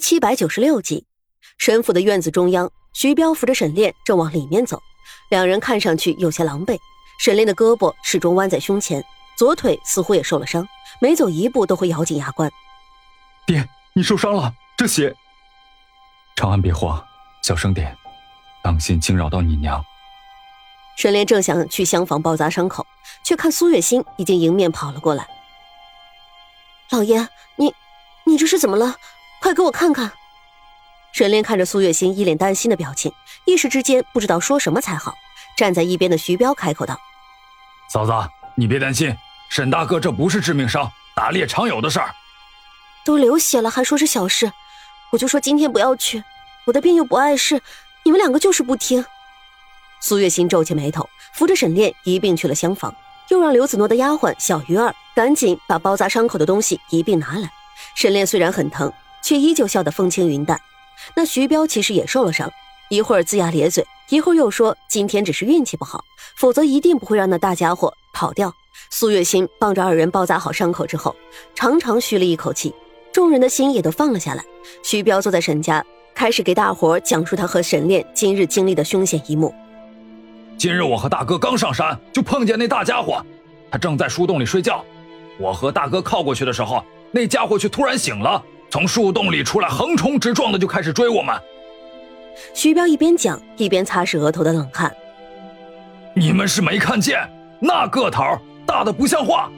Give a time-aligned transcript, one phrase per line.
[0.00, 1.06] 七百九十六集，
[1.58, 4.80] 沈府的院子中央，徐彪扶着沈炼正往里面走，
[5.28, 6.78] 两人看上去有些狼狈。
[7.20, 9.04] 沈炼的胳膊始终弯在胸前，
[9.36, 10.66] 左腿似乎也受了伤，
[11.00, 12.50] 每走一步都会咬紧牙关。
[13.46, 15.14] 爹，你受伤了，这血。
[16.34, 17.04] 长安别慌，
[17.42, 17.94] 小声点，
[18.62, 19.84] 当心惊扰到你娘。
[20.96, 22.86] 沈炼正想去厢房包扎伤口，
[23.22, 25.28] 却看苏月心已经迎面跑了过来。
[26.90, 27.74] 老爷，你，
[28.24, 28.96] 你这是怎么了？
[29.40, 30.12] 快给我看看！
[31.12, 33.12] 沈炼看着苏月心一脸担心的表情，
[33.46, 35.14] 一时之间不知道说什么才好。
[35.56, 36.98] 站在一边的徐彪开口道
[37.90, 38.12] ：“嫂子，
[38.54, 39.14] 你别担心，
[39.48, 42.14] 沈大哥这不是致命伤，打猎常有的事儿。
[43.04, 44.52] 都流血了还说是小事，
[45.10, 46.22] 我就说今天不要去，
[46.66, 47.60] 我的病又不碍事，
[48.04, 49.04] 你们两个就是不听。”
[50.00, 52.94] 苏月心皱起眉头，扶着沈炼一并去了厢房，
[53.28, 57.50] 又让刘子诺的丫鬟小鱼儿赶紧把包扎伤口的东西一并拿来。
[57.96, 58.90] 沈炼虽然很疼。
[59.22, 60.60] 却依旧笑得风轻云淡。
[61.14, 62.50] 那徐彪其实也受了伤，
[62.90, 66.04] 一会儿龇牙咧嘴，一会儿又说今天只是运气不好，
[66.36, 68.52] 否则一定不会让那大家伙跑掉。
[68.90, 71.14] 苏月心帮着二人包扎好伤口之后，
[71.54, 72.74] 长长吁了一口气，
[73.12, 74.44] 众人的心也都放了下来。
[74.82, 75.84] 徐彪坐在沈家，
[76.14, 79.54] 开始给大伙讲述他和沈炼今日经历的凶险一幕。
[80.58, 83.24] 今日我和大哥刚上山，就碰见那大家伙，
[83.70, 84.84] 他正在树洞里睡觉。
[85.38, 88.42] 我和大哥靠过去的时候，那家伙却突然醒了。
[88.70, 91.34] 从树洞里出来，横冲直撞的就开始追我们。
[92.54, 94.94] 徐彪一边讲一边擦拭额头的冷汗。
[96.14, 97.28] 你们是没看见，
[97.60, 98.24] 那个头
[98.64, 99.50] 大的不像话，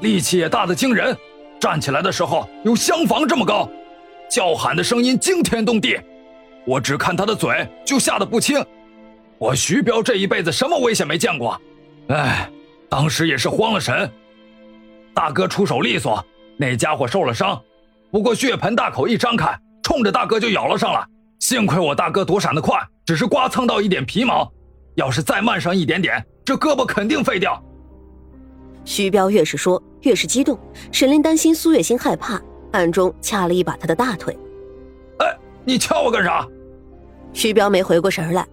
[0.00, 1.16] 力气也大的惊人，
[1.60, 3.68] 站起来的时候有厢房这么高，
[4.30, 6.00] 叫喊的声音惊天动地。
[6.66, 8.64] 我只看他的嘴就吓得不轻。
[9.36, 11.60] 我徐彪这一辈子什么危险没见过，
[12.08, 12.50] 哎，
[12.88, 14.10] 当时也是慌了神。
[15.12, 16.24] 大哥出手利索，
[16.56, 17.60] 那家伙受了伤。
[18.14, 21.04] 不过血盆大口一张开，冲着大哥就咬了上来。
[21.40, 24.48] 幸亏我大哥躲闪的快，只是刮蹭到一点皮毛。
[24.94, 27.60] 要是再慢上一点点，这胳膊肯定废掉。
[28.84, 30.56] 徐彪越是说，越是激动。
[30.92, 32.40] 沈炼担心苏月心害怕，
[32.70, 34.38] 暗中掐了一把他的大腿。
[35.18, 36.46] 哎，你掐我干啥？
[37.32, 38.46] 徐彪没回过神来，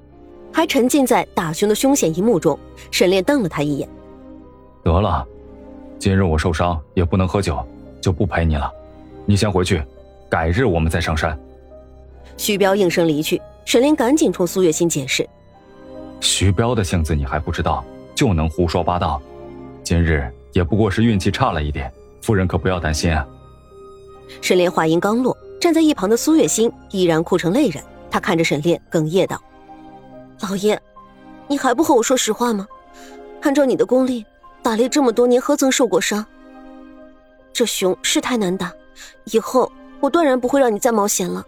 [0.52, 2.58] 还沉浸在打熊的凶险一幕中。
[2.90, 3.88] 沈炼瞪了他一眼。
[4.84, 5.24] 得了，
[6.00, 7.64] 今日我受伤，也不能喝酒，
[8.02, 8.68] 就不陪你了。
[9.31, 9.81] 你先回去，
[10.28, 11.40] 改日我们再上山。
[12.36, 15.25] 徐彪应声离去，沈炼赶紧冲苏月心解释
[16.19, 17.81] ：“徐彪的性子你还不知道，
[18.14, 19.22] 就能胡说八道。
[19.84, 21.90] 今日也不过是运气差了一点，
[22.22, 23.25] 夫人可不要担心啊。”
[24.41, 27.81] 沈炼话音刚落，站在一旁的苏月心依然哭成泪人。
[28.09, 29.41] 他看着沈炼，哽咽道
[30.44, 30.78] ：“老爷，
[31.47, 32.68] 你还不和我说实话吗？
[33.44, 34.25] 按照你的功力，
[34.62, 36.25] 打猎这么多年，何曾受过伤？
[37.53, 38.70] 这熊是太难打。”
[39.25, 41.45] 以后我断然不会让你再冒险了。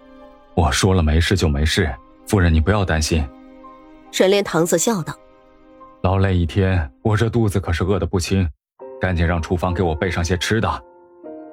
[0.56, 1.94] 我说了没事就没事，
[2.28, 3.28] 夫人你不要担心。
[4.12, 5.14] 沈炼搪塞笑道
[6.04, 8.48] ：“劳累一天，我这肚子可是饿得不轻，
[9.02, 10.70] 赶紧让厨房给我备上些吃的。”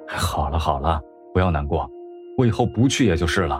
[0.07, 1.01] 好了好了，
[1.33, 1.89] 不要难过，
[2.37, 3.59] 我以后不去也就是了。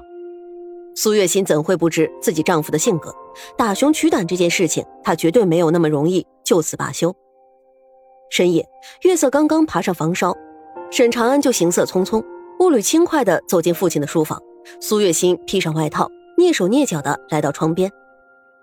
[0.94, 3.16] 苏月心怎会不知自己丈夫的性格？
[3.58, 7.16] 打熊取胆这件事情，她绝对没有那么容易就此罢休。
[8.30, 8.68] 深夜，
[9.04, 10.36] 月色刚刚爬上房梢。
[10.92, 12.22] 沈长安就行色匆匆，
[12.58, 14.38] 步履轻快地走进父亲的书房。
[14.82, 16.06] 苏月心披上外套，
[16.38, 17.90] 蹑手蹑脚地来到窗边。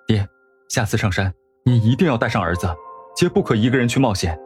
[0.07, 0.29] 爹，
[0.69, 1.33] 下次上山，
[1.65, 2.69] 你一定要带上儿子，
[3.17, 4.39] 切不可一个人去冒险。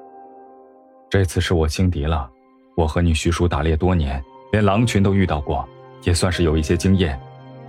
[1.10, 2.30] 这次是我轻敌了。
[2.76, 4.22] 我和你徐叔打猎多年，
[4.52, 5.68] 连狼群都遇到过，
[6.04, 7.20] 也算是有一些经验，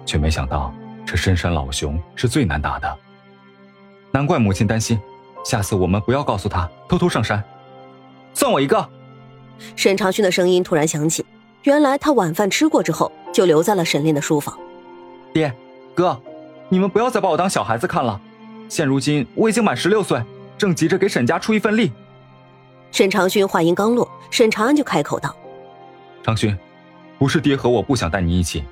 [0.06, 0.72] 却没想到
[1.08, 2.98] 这深山老熊是最难打的。
[4.12, 5.02] 难怪母亲担心，
[5.44, 7.44] 下次我们不要告诉他，偷偷上山。
[8.36, 8.88] 算我一个。
[9.76, 11.26] 沈长勋的声音突然响起，
[11.64, 14.58] 原来他晚饭吃过之后就留在了沈炼的书房。
[15.34, 15.54] 爹，
[15.96, 16.20] 哥，
[16.70, 18.20] 你们不要再把我当小孩子看了。
[18.70, 20.22] 现如今我已经满十六岁，
[20.58, 21.92] 正急着给沈家出一份力。
[22.92, 25.36] 沈长勋话音刚落，沈长安就开口道
[26.24, 26.58] ：“长勋，
[27.18, 28.64] 不是爹和我不想带你一起，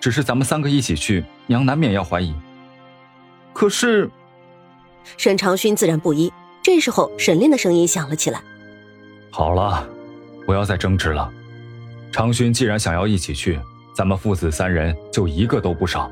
[0.00, 2.34] 只是咱们三个一起去，娘难免要怀疑。
[3.52, 4.10] 可是……”
[5.16, 6.32] 沈长勋自然不依。
[6.62, 8.42] 这时候，沈炼的声音响了起来
[9.30, 9.88] ：“好了。”
[10.50, 11.32] 不要再争执了，
[12.10, 13.56] 长勋既然想要一起去，
[13.94, 16.10] 咱们父子三人就一个都不少。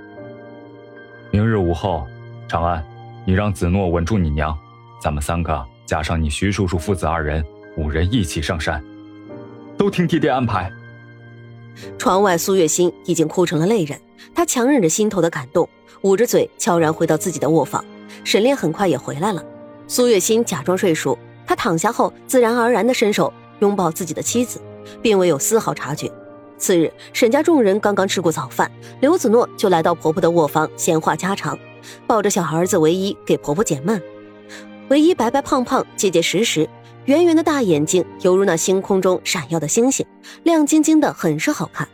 [1.33, 2.07] 明日午后，
[2.47, 2.81] 长安，
[3.27, 4.57] 你让子诺稳住你娘，
[5.03, 7.45] 咱们三个加上你徐叔叔父子二人，
[7.77, 8.81] 五人一起上山，
[9.77, 10.73] 都听爹爹安排。
[11.99, 13.99] 窗外，苏月心已经哭成了泪人，
[14.33, 15.69] 她强忍着心头的感动，
[16.03, 17.85] 捂着嘴悄然回到自己的卧房。
[18.23, 19.45] 沈炼很快也回来了，
[19.89, 23.33] 苏月心假装睡熟，她躺下后自然而然地伸手。
[23.61, 24.61] 拥抱自己的妻子，
[25.03, 26.11] 并未有丝毫察觉。
[26.57, 28.71] 次日，沈家众人刚刚吃过早饭，
[29.01, 31.57] 刘子诺就来到婆婆的卧房闲话家常，
[32.07, 34.03] 抱着小儿子唯一给婆婆解闷。
[34.89, 36.69] 唯一白白胖胖、结结实实，
[37.05, 40.05] 圆圆的大眼睛犹如那星空中闪耀的星星，
[40.43, 41.87] 亮晶晶的，很是好看。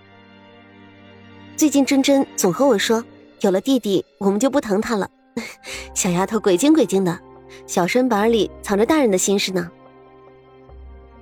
[1.56, 3.05] 最近珍珍总和我说，
[3.40, 5.08] 有了弟弟，我们就不疼他了。
[5.93, 7.19] 小丫头鬼精鬼精的，
[7.67, 9.70] 小身板里藏着大人的心事呢。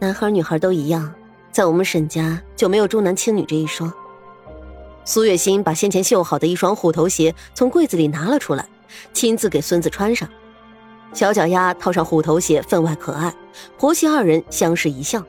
[0.02, 1.14] 男孩女孩都一样。
[1.52, 3.92] 在我们沈家就没有重男轻女这一说。
[5.04, 8.66] 苏月心把先前绣好的一双虎头鞋从柜子里拿了出来，
[9.12, 10.28] 亲自给孙子穿上。
[11.12, 13.32] 小脚丫套上虎头鞋，分外可爱。
[13.78, 15.22] 婆媳二人相视一笑：“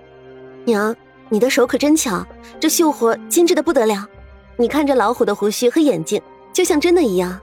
[0.66, 0.96] 娘，
[1.30, 2.26] 你的手可真巧，
[2.60, 4.08] 这绣活精致的不得了。
[4.58, 6.20] 你看这老虎的胡须和眼睛，
[6.52, 7.40] 就像真的一样。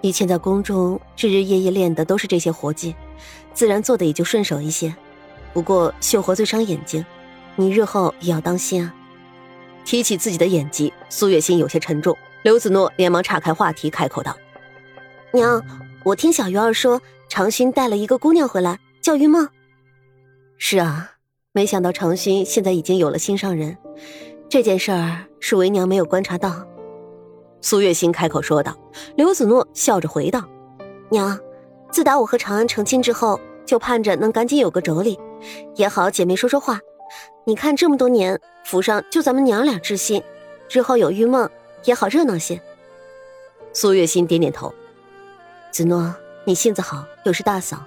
[0.00, 2.96] 以前在宫中日日夜夜练的都是这些活计，
[3.52, 4.92] 自然做的也就顺手一些。
[5.54, 7.02] 不过绣活最伤眼睛。”
[7.56, 8.92] 你日后也要当心啊！
[9.84, 12.16] 提起自己的眼疾，苏月心有些沉重。
[12.42, 14.36] 刘子诺连忙岔开话题，开口道
[15.32, 15.62] ：“娘，
[16.04, 19.48] 我听小鱼儿说，长勋带了一个姑娘回来，叫玉梦。
[20.58, 21.12] 是啊，
[21.52, 23.78] 没想到长勋现在已经有了心上人。
[24.48, 26.66] 这件事儿是为娘没有观察到。”
[27.62, 28.76] 苏月心开口说道。
[29.16, 30.42] 刘子诺笑着回道
[31.08, 31.38] ：“娘，
[31.92, 35.16] 自打我和长安成亲之后，就盼着能赶紧有个妯娌，
[35.76, 36.80] 也好姐妹说说话。”
[37.46, 40.22] 你看这么多年，府上就咱们娘俩知心，
[40.70, 41.48] 日后有玉梦
[41.84, 42.60] 也好热闹些。
[43.72, 44.72] 苏月心点点头，
[45.70, 46.14] 子诺，
[46.44, 47.84] 你性子好，又是大嫂，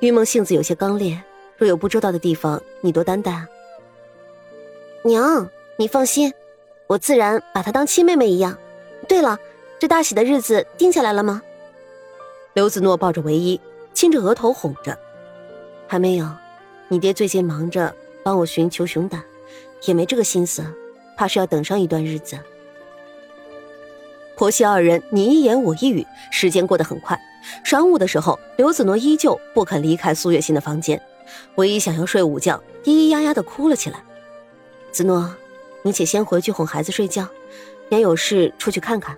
[0.00, 1.18] 玉梦性子有些刚烈，
[1.56, 3.48] 若有不周到的地方，你多担待啊。
[5.02, 5.48] 娘，
[5.78, 6.32] 你放心，
[6.86, 8.58] 我自然把她当亲妹妹一样。
[9.08, 9.38] 对了，
[9.78, 11.40] 这大喜的日子定下来了吗？
[12.52, 13.58] 刘子诺抱着唯一，
[13.94, 14.98] 亲着额头哄着，
[15.88, 16.28] 还没有，
[16.88, 17.94] 你爹最近忙着。
[18.24, 19.22] 帮我寻求熊胆，
[19.84, 20.64] 也没这个心思，
[21.14, 22.38] 怕是要等上一段日子。
[24.34, 27.20] 婆媳二人你一言我一语，时间过得很快。
[27.62, 30.98] 晌午的时候，刘子诺依旧不肯离开苏月心的房间，
[31.56, 34.02] 唯一想要睡午觉，咿咿呀呀的哭了起来。
[34.90, 35.36] 子诺，
[35.82, 37.28] 你且先回去哄孩子睡觉，
[37.90, 39.14] 娘有事出去看看。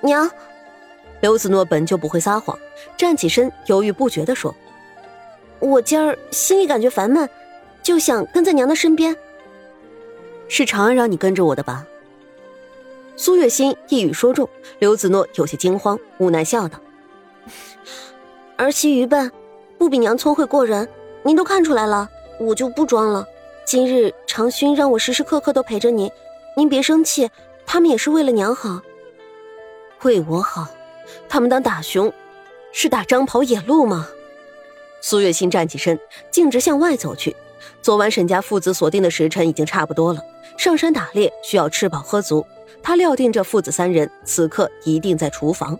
[0.00, 0.28] 娘，
[1.20, 2.58] 刘子诺本就不会撒谎，
[2.96, 4.52] 站起身，犹豫不决的说
[5.60, 7.28] ：“我今儿心里感觉烦闷。”
[7.80, 9.16] 就想跟在娘的身边。
[10.46, 11.86] 是长安让你跟着我的吧？
[13.16, 14.46] 苏月心一语说中，
[14.78, 16.78] 刘子诺有些惊慌，无奈笑道
[18.58, 19.32] ：“儿媳愚笨，
[19.78, 20.86] 不比娘聪慧过人，
[21.22, 22.06] 您都看出来了，
[22.38, 23.26] 我就不装了。
[23.64, 26.10] 今日长勋让我时时刻刻都陪着您，
[26.58, 27.30] 您别生气，
[27.64, 28.82] 他们也是为了娘好。
[30.02, 30.66] 为我好？
[31.26, 32.12] 他们当打熊，
[32.70, 34.08] 是打张跑野鹿吗？”
[35.00, 35.98] 苏月心站起身，
[36.30, 37.34] 径直向外走去。
[37.80, 40.20] 昨晚沈家父子锁定的时辰已经差不多了，
[40.56, 42.44] 上山打猎需要吃饱喝足。
[42.82, 45.78] 他料定这父子三人此刻一定在厨房。